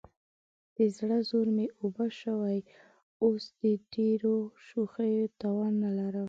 [0.75, 2.57] د زړه زور مې اوبه شوی،
[3.23, 4.35] اوس دې د ډېرو
[4.67, 6.19] شوخیو توان نه لرم.